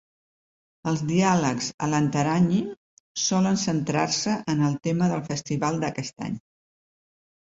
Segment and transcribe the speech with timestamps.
[0.91, 2.61] Els diàlegs a l'Antaragni
[3.23, 6.41] solen centrar-se en el tema del festival d'aquest any.